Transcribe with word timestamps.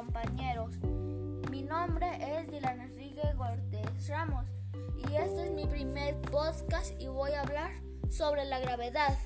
compañeros. 0.00 0.78
Mi 1.50 1.62
nombre 1.62 2.06
es 2.22 2.50
Dylan 2.50 2.80
Enrique 2.80 3.20
Cortés 3.36 4.08
Ramos 4.08 4.46
y 4.96 5.14
este 5.14 5.44
es 5.44 5.50
mi 5.52 5.66
primer 5.66 6.18
podcast 6.22 6.98
y 6.98 7.08
voy 7.08 7.32
a 7.32 7.42
hablar 7.42 7.70
sobre 8.08 8.46
la 8.46 8.60
gravedad. 8.60 9.18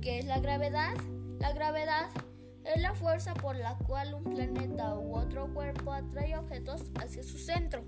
¿Qué 0.00 0.20
es 0.20 0.24
la 0.24 0.38
gravedad? 0.38 0.94
La 1.40 1.52
gravedad 1.52 2.08
es 2.64 2.80
la 2.80 2.94
fuerza 2.94 3.34
por 3.34 3.54
la 3.54 3.76
cual 3.86 4.14
un 4.14 4.24
planeta 4.24 4.94
u 4.94 5.14
otro 5.14 5.52
cuerpo 5.52 5.92
atrae 5.92 6.38
objetos 6.38 6.84
hacia 6.98 7.22
su 7.22 7.36
centro. 7.36 7.84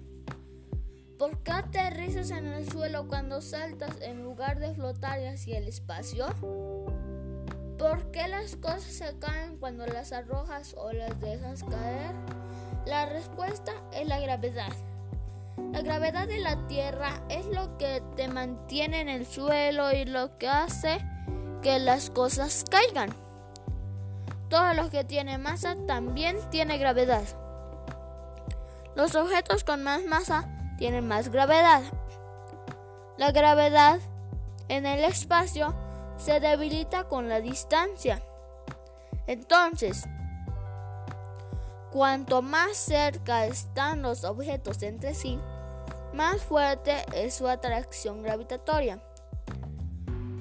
¿Por 1.19 1.43
qué 1.43 1.53
aterrizas 1.53 2.31
en 2.33 2.49
el 2.49 2.71
suelo 2.71 3.09
cuando 3.09 3.41
saltas 3.41 3.99
en 4.03 4.23
lugar 4.23 4.59
de 4.59 4.75
flotar 4.75 5.21
hacia 5.21 5.57
el 5.57 5.69
espacio? 5.69 6.27
¿Por 7.79 8.11
qué 8.13 8.29
las 8.29 8.57
cosas 8.57 8.85
se 8.85 9.19
caen 9.19 9.57
cuando 9.59 9.85
las 9.87 10.13
arrojas 10.13 10.75
o 10.79 10.93
las 10.93 11.21
dejas 11.21 11.65
caer? 11.65 12.15
La 12.87 13.07
respuesta 13.07 13.73
es 13.93 14.07
la 14.07 14.21
gravedad. 14.21 14.73
La 15.73 15.83
gravedad 15.83 16.29
de 16.29 16.39
la 16.39 16.67
Tierra 16.69 17.21
es 17.29 17.47
lo 17.47 17.77
que 17.77 18.01
te 18.15 18.29
mantiene 18.29 19.01
en 19.01 19.09
el 19.09 19.27
suelo 19.27 19.93
y 19.93 20.05
lo 20.05 20.39
que 20.39 20.49
hace 20.49 21.05
que 21.63 21.81
las 21.81 22.11
cosas 22.11 22.65
caigan. 22.71 23.11
Todo 24.49 24.73
lo 24.75 24.89
que 24.91 25.03
tiene 25.03 25.39
masa 25.39 25.75
también 25.87 26.39
tiene 26.51 26.79
gravedad. 26.79 27.25
Los 28.95 29.17
objetos 29.17 29.65
con 29.65 29.83
más 29.83 30.05
masa 30.05 30.49
tienen 30.79 31.09
más 31.09 31.31
gravedad. 31.31 31.83
La 33.17 33.33
gravedad 33.33 33.99
en 34.69 34.87
el 34.87 35.03
espacio 35.05 35.75
se 36.17 36.41
debilita 36.41 37.05
con 37.05 37.29
la 37.29 37.41
distancia. 37.41 38.23
Entonces, 39.27 40.05
cuanto 41.91 42.43
más 42.43 42.77
cerca 42.77 43.47
están 43.47 44.03
los 44.03 44.25
objetos 44.25 44.83
entre 44.83 45.15
sí, 45.15 45.39
más 46.13 46.43
fuerte 46.43 47.05
es 47.15 47.35
su 47.35 47.49
atracción 47.49 48.23
gravitatoria. 48.23 49.01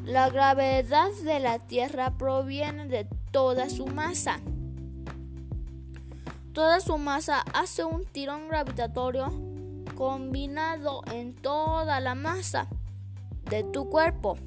La 0.06 0.30
gravedad 0.30 1.12
de 1.24 1.40
la 1.40 1.60
Tierra 1.60 2.12
proviene 2.18 2.88
de 2.88 3.08
toda 3.32 3.70
su 3.70 3.88
masa. 3.88 4.40
Toda 6.54 6.82
su 6.82 6.98
masa 6.98 7.44
hace 7.54 7.84
un 7.84 8.06
tirón 8.06 8.50
gravitatorio 8.50 9.32
combinado 9.96 11.02
en 11.12 11.34
toda 11.34 12.00
la 12.00 12.16
masa 12.16 12.68
de 13.50 13.64
tu 13.64 13.90
cuerpo. 13.90 14.38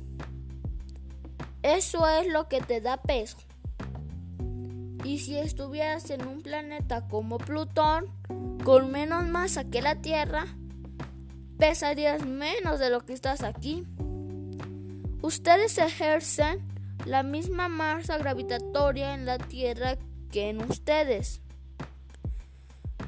Eso 1.62 2.08
es 2.08 2.26
lo 2.28 2.48
que 2.48 2.60
te 2.60 2.80
da 2.80 2.96
peso. 2.96 3.38
Y 5.04 5.20
si 5.20 5.38
estuvieras 5.38 6.10
en 6.10 6.26
un 6.26 6.42
planeta 6.42 7.06
como 7.08 7.38
Plutón, 7.38 8.06
con 8.64 8.90
menos 8.90 9.26
masa 9.26 9.64
que 9.64 9.82
la 9.82 9.96
Tierra, 9.96 10.46
pesarías 11.58 12.24
menos 12.24 12.78
de 12.80 12.90
lo 12.90 13.06
que 13.06 13.12
estás 13.12 13.42
aquí. 13.42 13.86
Ustedes 15.22 15.78
ejercen 15.78 16.66
la 17.04 17.22
misma 17.22 17.68
masa 17.68 18.18
gravitatoria 18.18 19.14
en 19.14 19.26
la 19.26 19.38
Tierra 19.38 19.96
que 20.30 20.50
en 20.50 20.62
ustedes. 20.62 21.40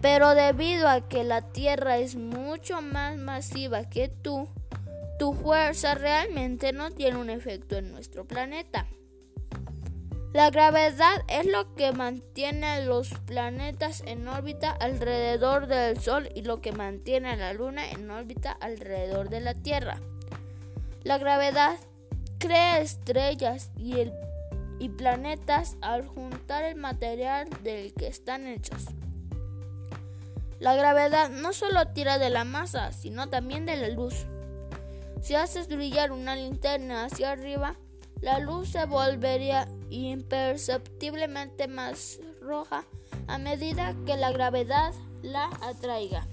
Pero 0.00 0.34
debido 0.34 0.88
a 0.88 1.08
que 1.08 1.24
la 1.24 1.42
Tierra 1.42 1.98
es 1.98 2.14
mucho 2.14 2.80
más 2.80 3.16
masiva 3.16 3.84
que 3.84 4.08
tú, 4.08 4.48
tu 5.18 5.32
fuerza 5.32 5.94
realmente 5.94 6.72
no 6.72 6.90
tiene 6.90 7.18
un 7.18 7.30
efecto 7.30 7.76
en 7.76 7.92
nuestro 7.92 8.24
planeta. 8.24 8.86
La 10.32 10.50
gravedad 10.50 11.24
es 11.26 11.46
lo 11.46 11.74
que 11.74 11.92
mantiene 11.92 12.84
los 12.84 13.08
planetas 13.26 14.02
en 14.06 14.28
órbita 14.28 14.70
alrededor 14.70 15.66
del 15.66 15.98
Sol 15.98 16.28
y 16.34 16.42
lo 16.42 16.60
que 16.60 16.72
mantiene 16.72 17.30
a 17.30 17.36
la 17.36 17.52
Luna 17.54 17.90
en 17.90 18.10
órbita 18.10 18.52
alrededor 18.52 19.30
de 19.30 19.40
la 19.40 19.54
Tierra. 19.54 19.98
La 21.02 21.16
gravedad 21.16 21.76
crea 22.38 22.78
estrellas 22.80 23.70
y, 23.76 23.96
y 24.78 24.88
planetas 24.90 25.76
al 25.80 26.06
juntar 26.06 26.64
el 26.64 26.76
material 26.76 27.48
del 27.64 27.94
que 27.94 28.06
están 28.06 28.46
hechos. 28.46 28.84
La 30.60 30.74
gravedad 30.74 31.30
no 31.30 31.52
solo 31.52 31.88
tira 31.88 32.18
de 32.18 32.30
la 32.30 32.44
masa, 32.44 32.92
sino 32.92 33.28
también 33.28 33.64
de 33.64 33.76
la 33.76 33.88
luz. 33.88 34.26
Si 35.28 35.34
haces 35.34 35.68
brillar 35.68 36.10
una 36.10 36.34
linterna 36.34 37.04
hacia 37.04 37.32
arriba, 37.32 37.76
la 38.22 38.38
luz 38.38 38.70
se 38.70 38.86
volvería 38.86 39.68
imperceptiblemente 39.90 41.68
más 41.68 42.18
roja 42.40 42.86
a 43.26 43.36
medida 43.36 43.94
que 44.06 44.16
la 44.16 44.32
gravedad 44.32 44.94
la 45.20 45.50
atraiga. 45.60 46.26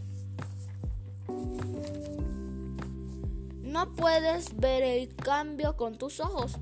No 3.63 3.93
puedes 3.95 4.55
ver 4.55 4.83
el 4.83 5.13
cambio 5.13 5.75
con 5.75 5.97
tus 5.97 6.21
ojos, 6.21 6.55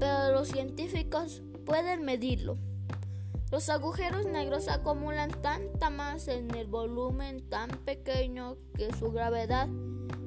pero 0.00 0.32
los 0.32 0.48
científicos 0.48 1.44
pueden 1.64 2.04
medirlo. 2.04 2.58
Los 3.52 3.68
agujeros 3.68 4.26
negros 4.26 4.66
acumulan 4.66 5.30
tanta 5.40 5.90
masa 5.90 6.32
en 6.32 6.52
el 6.56 6.66
volumen 6.66 7.48
tan 7.48 7.70
pequeño 7.84 8.56
que 8.76 8.92
su 8.92 9.12
gravedad 9.12 9.68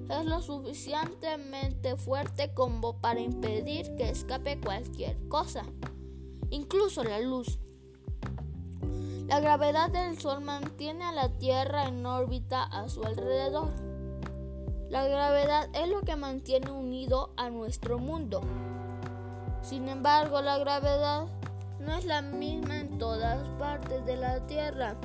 es 0.10 0.26
lo 0.26 0.42
suficientemente 0.42 1.96
fuerte 1.96 2.54
como 2.54 3.00
para 3.00 3.20
impedir 3.20 3.96
que 3.96 4.10
escape 4.10 4.60
cualquier 4.60 5.18
cosa, 5.28 5.64
incluso 6.50 7.04
la 7.04 7.20
luz. 7.20 7.60
La 9.28 9.40
gravedad 9.40 9.92
del 9.92 10.20
Sol 10.20 10.42
mantiene 10.42 11.06
a 11.06 11.12
la 11.12 11.30
Tierra 11.38 11.88
en 11.88 12.04
órbita 12.04 12.64
a 12.64 12.90
su 12.90 13.04
alrededor. 13.04 13.70
La 14.90 15.08
gravedad 15.08 15.70
es 15.74 15.88
lo 15.88 16.02
que 16.02 16.16
mantiene 16.16 16.72
unido 16.72 17.32
a 17.38 17.52
nuestro 17.52 18.00
mundo. 18.00 18.42
Sin 19.62 19.88
embargo, 19.88 20.42
la 20.42 20.58
gravedad 20.58 21.28
no 21.80 21.94
es 21.94 22.06
la 22.06 22.24
misma 22.24 22.80
en 22.80 22.98
todas 22.98 23.48
partes 23.60 24.04
de 24.08 24.18
la 24.18 24.46
Tierra. 24.48 24.96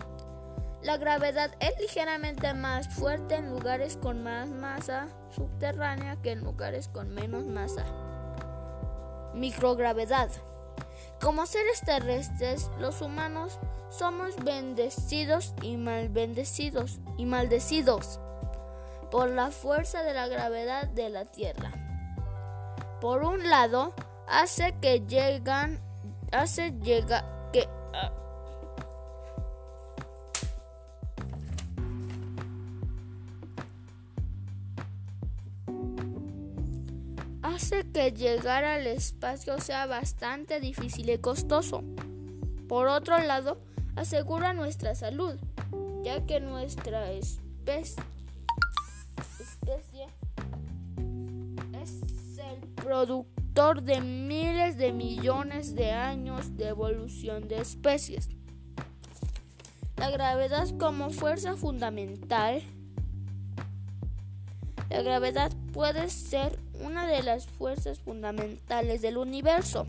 La 0.84 0.98
gravedad 0.98 1.50
es 1.60 1.72
ligeramente 1.80 2.52
más 2.52 2.88
fuerte 2.88 3.36
en 3.36 3.48
lugares 3.48 3.96
con 3.96 4.22
más 4.22 4.50
masa 4.50 5.08
subterránea 5.34 6.20
que 6.20 6.32
en 6.32 6.44
lugares 6.44 6.88
con 6.88 7.08
menos 7.14 7.46
masa. 7.46 7.86
Microgravedad. 9.32 10.28
Como 11.22 11.46
seres 11.46 11.80
terrestres, 11.80 12.70
los 12.78 13.00
humanos 13.00 13.58
somos 13.88 14.36
bendecidos 14.44 15.54
y 15.62 15.78
mal 15.78 16.10
bendecidos 16.10 17.00
y 17.16 17.24
maldecidos 17.24 18.20
por 19.10 19.30
la 19.30 19.50
fuerza 19.50 20.02
de 20.02 20.12
la 20.12 20.28
gravedad 20.28 20.86
de 20.88 21.08
la 21.08 21.24
Tierra. 21.24 21.72
Por 23.00 23.24
un 23.24 23.48
lado, 23.48 23.94
hace 24.28 24.74
que 24.82 25.00
llegan 25.00 25.80
hace 26.30 26.72
llega 26.72 27.24
hace 37.64 37.90
que 37.92 38.12
llegar 38.12 38.62
al 38.62 38.86
espacio 38.86 39.58
sea 39.58 39.86
bastante 39.86 40.60
difícil 40.60 41.08
y 41.08 41.16
costoso. 41.16 41.82
Por 42.68 42.88
otro 42.88 43.18
lado, 43.20 43.58
asegura 43.96 44.52
nuestra 44.52 44.94
salud, 44.94 45.36
ya 46.02 46.26
que 46.26 46.40
nuestra 46.40 47.10
especie, 47.10 48.04
es 51.82 52.02
el 52.38 52.68
producto 52.74 53.72
de 53.80 54.02
miles 54.02 54.76
de 54.76 54.92
millones 54.92 55.74
de 55.74 55.92
años 55.92 56.58
de 56.58 56.68
evolución 56.68 57.48
de 57.48 57.62
especies. 57.62 58.28
La 59.96 60.10
gravedad 60.10 60.68
como 60.78 61.08
fuerza 61.08 61.56
fundamental. 61.56 62.62
La 64.90 65.00
gravedad 65.00 65.50
puede 65.72 66.10
ser 66.10 66.53
de 67.02 67.22
las 67.22 67.46
fuerzas 67.46 67.98
fundamentales 67.98 69.02
del 69.02 69.18
universo, 69.18 69.86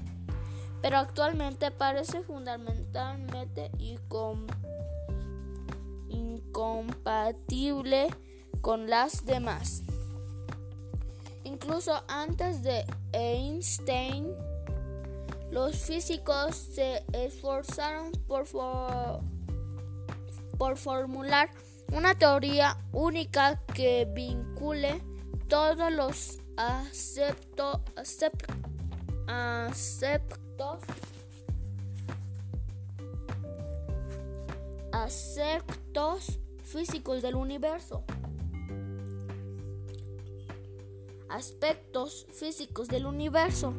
pero 0.82 0.98
actualmente 0.98 1.72
parece 1.72 2.22
fundamentalmente 2.22 3.72
incompatible 6.10 8.08
con 8.62 8.90
las 8.90 9.26
demás. 9.26 9.84
Incluso 11.44 12.04
antes 12.08 12.64
de 12.64 12.86
Einstein, 13.14 14.34
los 15.52 15.78
físicos 15.78 16.56
se 16.56 17.04
esforzaron 17.14 18.12
por, 18.28 18.46
por 20.58 20.78
formular 20.78 21.50
una 21.94 22.16
teoría 22.16 22.78
única 22.92 23.62
que 23.74 24.08
vincule 24.14 25.02
todos 25.48 25.92
los 25.92 26.40
aceptos 26.58 27.82
aspectos 34.92 36.40
físicos 36.64 37.22
del 37.22 37.36
universo. 37.36 38.04
Aspectos 41.30 42.26
físicos 42.32 42.88
del 42.88 43.06
universo, 43.06 43.74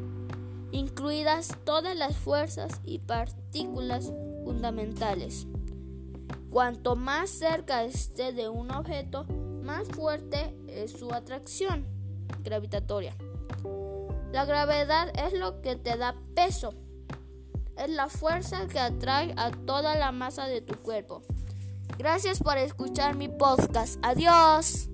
incluidas 0.73 1.57
todas 1.65 1.97
las 1.97 2.17
fuerzas 2.17 2.81
y 2.85 2.99
partículas 2.99 4.13
fundamentales. 4.45 5.47
Cuanto 6.51 6.97
más 6.97 7.31
cerca 7.31 7.85
esté 7.85 8.33
de 8.33 8.49
un 8.49 8.71
objeto, 8.71 9.25
más 9.63 9.89
fuerte 9.89 10.55
es 10.69 10.93
su 10.93 11.13
atracción 11.13 11.96
gravitatoria. 12.43 13.15
La 14.33 14.45
gravedad 14.45 15.11
es 15.27 15.33
lo 15.33 15.61
que 15.63 15.77
te 15.77 15.97
da 15.97 16.15
peso. 16.35 16.75
Es 17.79 17.91
la 17.91 18.09
fuerza 18.09 18.67
que 18.67 18.79
atrae 18.79 19.35
a 19.37 19.51
toda 19.51 19.97
la 19.97 20.13
masa 20.13 20.47
de 20.47 20.61
tu 20.61 20.75
cuerpo. 20.75 21.23
Gracias 21.99 22.41
por 22.41 22.59
escuchar 22.59 23.17
mi 23.17 23.29
podcast. 23.29 23.99
Adiós. 24.03 24.89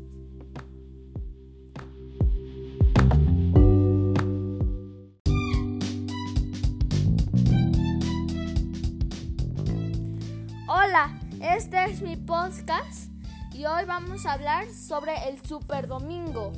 Hola, 10.68 11.18
este 11.40 11.84
es 11.84 12.02
mi 12.02 12.16
podcast 12.16 13.10
y 13.52 13.66
hoy 13.66 13.84
vamos 13.84 14.26
a 14.26 14.32
hablar 14.32 14.70
sobre 14.72 15.28
el 15.28 15.44
Super 15.44 15.86
Domingo. 15.86 16.52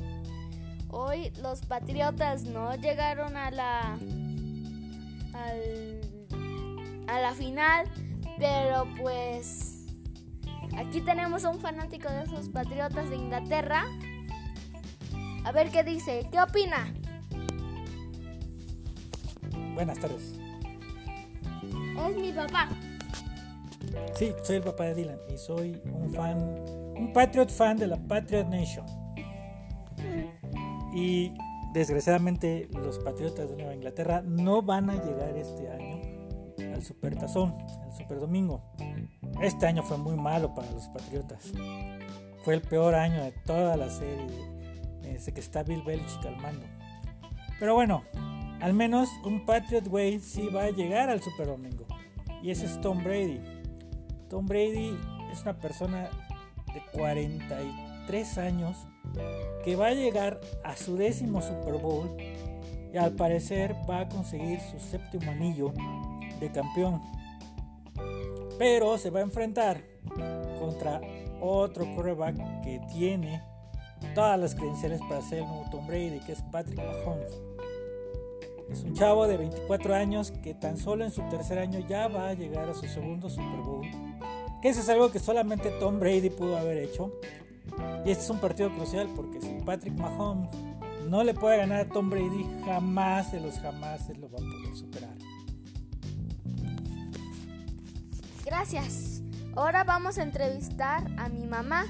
Hoy 0.97 1.29
los 1.41 1.59
Patriotas 1.59 2.43
no 2.43 2.73
llegaron 2.75 3.35
a 3.35 3.51
la 3.51 3.99
a 7.07 7.19
la 7.19 7.33
final, 7.33 7.85
pero 8.37 8.87
pues 9.01 9.87
aquí 10.77 11.01
tenemos 11.01 11.43
a 11.43 11.49
un 11.49 11.59
fanático 11.59 12.09
de 12.09 12.23
esos 12.23 12.47
Patriotas 12.47 13.09
de 13.09 13.17
Inglaterra. 13.17 13.83
A 15.43 15.51
ver 15.51 15.69
qué 15.69 15.83
dice, 15.83 16.29
¿qué 16.31 16.41
opina? 16.41 16.93
Buenas 19.73 19.99
tardes. 19.99 20.39
Es 22.07 22.15
mi 22.15 22.31
papá. 22.31 22.69
Sí, 24.15 24.33
soy 24.43 24.55
el 24.55 24.63
papá 24.63 24.85
de 24.85 24.95
Dylan 24.95 25.19
y 25.27 25.37
soy 25.37 25.81
un 25.91 26.13
fan, 26.13 26.37
un 26.95 27.11
Patriot 27.11 27.49
fan 27.49 27.75
de 27.75 27.87
la 27.87 27.97
Patriot 27.97 28.47
Nation. 28.47 28.94
Y 30.95 31.33
desgraciadamente 31.73 32.69
los 32.71 32.99
Patriotas 32.99 33.49
de 33.49 33.57
Nueva 33.57 33.75
Inglaterra 33.75 34.23
no 34.25 34.61
van 34.61 34.89
a 34.89 34.93
llegar 34.93 35.35
este 35.35 35.69
año 35.69 36.01
al 36.73 36.81
Super 36.81 37.17
Tazón, 37.17 37.53
al 37.83 37.93
Super 37.93 38.19
Domingo. 38.19 38.63
Este 39.41 39.67
año 39.67 39.83
fue 39.83 39.97
muy 39.97 40.15
malo 40.15 40.55
para 40.55 40.71
los 40.71 40.87
Patriotas. 40.87 41.51
Fue 42.43 42.53
el 42.53 42.61
peor 42.61 42.95
año 42.95 43.21
de 43.21 43.33
toda 43.45 43.75
la 43.75 43.89
serie 43.89 44.25
desde 45.01 45.33
que 45.33 45.41
está 45.41 45.63
Bill 45.63 45.81
Belichick 45.83 46.25
al 46.25 46.37
mando. 46.37 46.65
Pero 47.59 47.73
bueno, 47.73 48.03
al 48.61 48.73
menos 48.73 49.09
un 49.25 49.45
Patriot 49.45 49.87
Way 49.87 50.19
sí 50.19 50.47
va 50.47 50.63
a 50.63 50.69
llegar 50.69 51.09
al 51.09 51.21
Super 51.21 51.47
Domingo. 51.47 51.85
Y 52.41 52.51
ese 52.51 52.67
es 52.67 52.79
Tom 52.79 53.03
Brady. 53.03 53.41
Tom 54.29 54.45
Brady 54.45 54.97
es 55.31 55.41
una 55.41 55.59
persona 55.59 56.09
de 56.73 56.81
43 56.93 58.37
años 58.37 58.87
que 59.63 59.75
va 59.75 59.87
a 59.87 59.93
llegar 59.93 60.39
a 60.63 60.75
su 60.75 60.95
décimo 60.95 61.41
Super 61.41 61.75
Bowl 61.75 62.15
y 62.93 62.97
al 62.97 63.13
parecer 63.13 63.75
va 63.89 64.01
a 64.01 64.09
conseguir 64.09 64.59
su 64.59 64.79
séptimo 64.79 65.31
anillo 65.31 65.73
de 66.39 66.51
campeón. 66.51 67.01
Pero 68.57 68.97
se 68.97 69.09
va 69.09 69.19
a 69.19 69.23
enfrentar 69.23 69.81
contra 70.59 71.01
otro 71.41 71.85
quarterback 71.93 72.35
que 72.61 72.79
tiene 72.93 73.41
todas 74.13 74.39
las 74.39 74.55
credenciales 74.55 75.01
para 75.01 75.21
ser 75.21 75.39
el 75.39 75.45
nuevo 75.45 75.65
Tom 75.69 75.87
Brady, 75.87 76.19
que 76.19 76.33
es 76.33 76.41
Patrick 76.51 76.77
Mahomes. 76.77 77.41
Es 78.69 78.83
un 78.83 78.93
chavo 78.93 79.27
de 79.27 79.37
24 79.37 79.93
años 79.93 80.31
que 80.31 80.53
tan 80.53 80.77
solo 80.77 81.05
en 81.05 81.11
su 81.11 81.21
tercer 81.29 81.59
año 81.59 81.79
ya 81.87 82.07
va 82.07 82.29
a 82.29 82.33
llegar 82.33 82.69
a 82.69 82.73
su 82.73 82.87
segundo 82.87 83.29
Super 83.29 83.59
Bowl. 83.59 83.85
Que 84.61 84.69
eso 84.69 84.81
es 84.81 84.89
algo 84.89 85.11
que 85.11 85.19
solamente 85.19 85.69
Tom 85.79 85.99
Brady 85.99 86.29
pudo 86.29 86.57
haber 86.57 86.77
hecho. 86.77 87.11
Y 88.05 88.11
este 88.11 88.23
es 88.23 88.29
un 88.29 88.39
partido 88.39 88.71
crucial 88.73 89.09
porque 89.15 89.41
si 89.41 89.49
Patrick 89.65 89.97
Mahomes 89.97 90.49
no 91.09 91.23
le 91.23 91.33
puede 91.33 91.57
ganar 91.57 91.81
a 91.81 91.89
Tom 91.89 92.09
Brady, 92.09 92.45
jamás 92.65 93.31
de 93.31 93.39
los 93.39 93.59
jamás 93.59 94.07
lo 94.17 94.29
va 94.29 94.37
a 94.37 94.41
poder 94.41 94.75
superar. 94.75 95.15
Gracias. 98.45 99.21
Ahora 99.55 99.83
vamos 99.83 100.17
a 100.17 100.23
entrevistar 100.23 101.03
a 101.17 101.29
mi 101.29 101.45
mamá. 101.47 101.85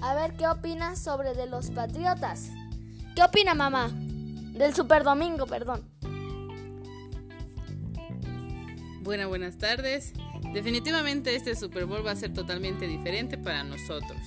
A 0.00 0.14
ver 0.14 0.34
qué 0.36 0.46
opina 0.46 0.96
sobre 0.96 1.34
de 1.34 1.46
los 1.46 1.70
Patriotas. 1.70 2.50
¿Qué 3.14 3.22
opina 3.22 3.54
mamá? 3.54 3.90
Del 3.90 4.74
Super 4.74 5.02
Domingo, 5.02 5.46
perdón. 5.46 5.82
Buenas, 9.02 9.28
buenas 9.28 9.58
tardes. 9.58 10.12
Definitivamente 10.52 11.34
este 11.34 11.54
Super 11.54 11.86
Bowl 11.86 12.06
va 12.06 12.12
a 12.12 12.16
ser 12.16 12.32
totalmente 12.32 12.86
diferente 12.86 13.38
para 13.38 13.64
nosotros. 13.64 14.18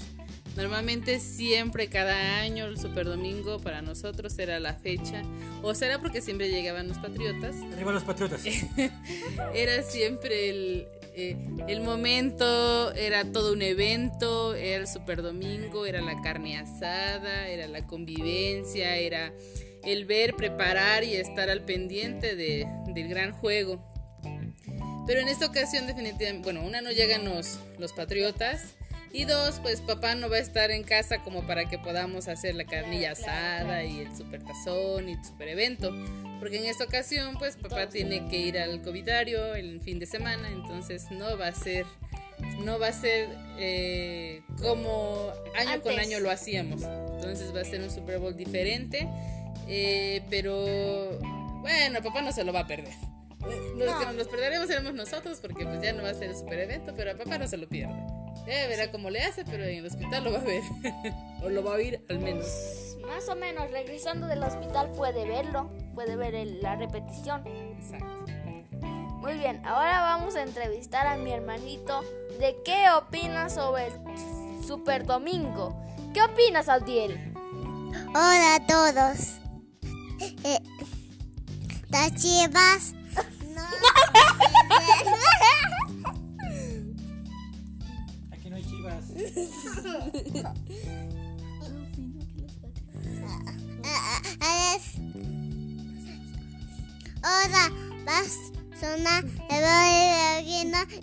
Normalmente 0.55 1.19
siempre 1.19 1.87
cada 1.87 2.39
año 2.39 2.65
el 2.65 2.77
Super 2.77 3.05
Domingo 3.05 3.59
para 3.59 3.81
nosotros 3.81 4.37
era 4.37 4.59
la 4.59 4.73
fecha, 4.73 5.23
o 5.61 5.73
será 5.73 5.99
porque 5.99 6.21
siempre 6.21 6.49
llegaban 6.49 6.89
los 6.89 6.97
Patriotas. 6.97 7.55
Arriba 7.73 7.93
los 7.93 8.03
Patriotas. 8.03 8.43
era 9.55 9.81
siempre 9.81 10.49
el, 10.49 10.87
eh, 11.15 11.37
el 11.67 11.81
momento, 11.81 12.91
era 12.93 13.31
todo 13.31 13.53
un 13.53 13.61
evento, 13.61 14.53
era 14.53 14.81
el 14.81 14.87
Super 14.87 15.21
Domingo, 15.21 15.85
era 15.85 16.01
la 16.01 16.21
carne 16.21 16.57
asada, 16.57 17.47
era 17.47 17.67
la 17.67 17.87
convivencia, 17.87 18.97
era 18.97 19.33
el 19.83 20.05
ver, 20.05 20.35
preparar 20.35 21.05
y 21.05 21.15
estar 21.15 21.49
al 21.49 21.63
pendiente 21.63 22.35
de, 22.35 22.67
del 22.87 23.07
gran 23.07 23.31
juego. 23.31 23.90
Pero 25.07 25.19
en 25.21 25.27
esta 25.27 25.47
ocasión 25.47 25.87
definitivamente, 25.87 26.43
bueno, 26.43 26.61
una 26.61 26.81
no 26.81 26.91
llegan 26.91 27.25
los, 27.25 27.59
los 27.77 27.93
patriotas. 27.93 28.75
Y 29.13 29.25
dos, 29.25 29.59
pues 29.61 29.81
papá 29.81 30.15
no 30.15 30.29
va 30.29 30.37
a 30.37 30.39
estar 30.39 30.71
en 30.71 30.83
casa 30.83 31.21
como 31.21 31.45
para 31.45 31.67
que 31.67 31.77
podamos 31.77 32.29
hacer 32.29 32.55
la 32.55 32.63
carnilla 32.63 33.11
asada 33.11 33.83
y 33.83 33.99
el 33.99 34.15
super 34.15 34.41
tazón 34.41 35.09
y 35.09 35.13
el 35.13 35.25
super 35.25 35.49
evento. 35.49 35.91
Porque 36.39 36.59
en 36.59 36.65
esta 36.65 36.85
ocasión, 36.85 37.35
pues 37.37 37.57
papá 37.57 37.89
tiene 37.89 38.27
que 38.29 38.37
ir 38.37 38.57
al 38.57 38.81
covidario 38.81 39.53
el 39.53 39.81
fin 39.81 39.99
de 39.99 40.05
semana, 40.05 40.49
entonces 40.49 41.11
no 41.11 41.37
va 41.37 41.47
a 41.47 41.51
ser, 41.53 41.85
no 42.63 42.79
va 42.79 42.87
a 42.87 42.93
ser 42.93 43.27
eh, 43.59 44.43
como 44.61 45.33
año 45.57 45.81
con 45.81 45.99
año 45.99 46.21
lo 46.21 46.31
hacíamos. 46.31 46.81
Entonces 46.81 47.53
va 47.53 47.61
a 47.61 47.65
ser 47.65 47.81
un 47.81 47.91
Super 47.91 48.17
Bowl 48.17 48.35
diferente, 48.35 49.09
eh, 49.67 50.21
pero 50.29 51.19
bueno, 51.59 52.01
papá 52.01 52.21
no 52.21 52.31
se 52.31 52.45
lo 52.45 52.53
va 52.53 52.61
a 52.61 52.67
perder. 52.67 53.10
Los 53.75 53.95
que 53.95 54.13
nos 54.13 54.27
perderemos 54.27 54.67
seremos 54.67 54.93
nosotros 54.93 55.39
porque 55.41 55.65
pues 55.65 55.81
ya 55.81 55.93
no 55.93 56.03
va 56.03 56.09
a 56.09 56.13
ser 56.13 56.29
el 56.29 56.35
super 56.35 56.59
evento, 56.59 56.93
pero 56.95 57.11
a 57.11 57.15
papá 57.15 57.37
no 57.37 57.47
se 57.47 57.57
lo 57.57 57.67
pierde. 57.67 57.95
Ya 58.47 58.67
verá 58.67 58.91
cómo 58.91 59.09
le 59.09 59.21
hace, 59.23 59.45
pero 59.45 59.63
en 59.63 59.79
el 59.79 59.85
hospital 59.85 60.23
lo 60.23 60.31
va 60.31 60.39
a 60.39 60.43
ver. 60.43 60.61
o 61.43 61.49
lo 61.49 61.63
va 61.63 61.71
a 61.71 61.75
oír 61.75 62.03
al 62.09 62.19
menos. 62.19 62.97
Más 63.07 63.27
o 63.29 63.35
menos, 63.35 63.69
regresando 63.71 64.27
del 64.27 64.43
hospital 64.43 64.91
puede 64.91 65.27
verlo, 65.27 65.71
puede 65.93 66.15
ver 66.15 66.33
la 66.61 66.75
repetición. 66.75 67.45
Exacto. 67.47 68.25
Muy 69.21 69.35
bien, 69.35 69.63
ahora 69.65 70.01
vamos 70.01 70.35
a 70.35 70.41
entrevistar 70.41 71.05
a 71.05 71.15
mi 71.15 71.31
hermanito 71.31 72.01
de 72.39 72.55
qué 72.65 72.89
opina 72.89 73.49
sobre 73.49 73.87
el 73.87 73.93
Super 74.65 75.05
Domingo. 75.05 75.79
¿Qué 76.13 76.23
opinas, 76.23 76.69
Adiel? 76.69 77.33
Hola 78.09 78.55
a 78.55 78.65
todos. 78.65 79.39
Eh, 80.43 80.59
las 81.89 82.15
chivas 82.15 82.93
Aquí 88.31 88.49
no 88.49 88.55
hay 88.55 88.63
chivas. 88.63 89.05
Hola, 97.23 97.71
vas 98.05 98.51
sonar 98.79 99.23
el 99.49 99.63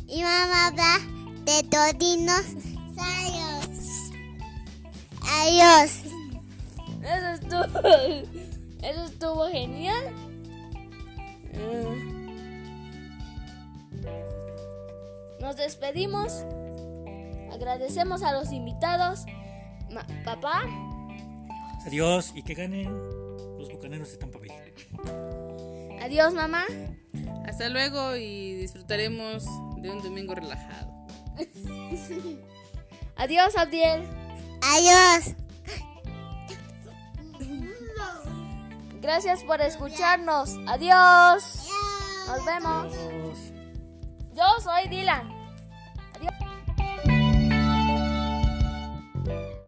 y 0.08 0.22
mamá 0.22 0.66
habla 0.66 0.98
de 1.44 1.62
todinos. 1.64 2.44
Adiós. 2.98 4.10
Adiós. 5.22 5.90
Eso 7.02 7.28
estuvo, 7.34 7.88
eso 8.82 9.04
estuvo 9.04 9.46
genial. 9.48 10.04
Nos 15.48 15.56
despedimos. 15.56 16.44
Agradecemos 17.50 18.22
a 18.22 18.32
los 18.34 18.52
invitados. 18.52 19.24
papá. 20.22 20.62
Adiós 21.86 22.32
y 22.34 22.42
que 22.42 22.52
ganen 22.52 22.92
los 23.56 23.72
bucaneros 23.72 24.10
de 24.12 24.18
Tampa 24.18 24.38
Bay. 24.40 24.50
Adiós, 26.02 26.34
mamá. 26.34 26.66
Hasta 27.46 27.70
luego 27.70 28.14
y 28.14 28.56
disfrutaremos 28.56 29.46
de 29.78 29.90
un 29.90 30.02
domingo 30.02 30.34
relajado. 30.34 30.92
Adiós, 33.16 33.56
Abdiel. 33.56 34.06
Adiós. 34.60 35.34
Gracias 39.00 39.42
por 39.44 39.62
escucharnos. 39.62 40.58
Adiós. 40.66 41.70
Nos 42.26 42.44
vemos. 42.44 42.94
Adiós. 42.94 43.38
Yo 44.34 44.44
soy 44.62 44.88
Dylan. 44.88 45.37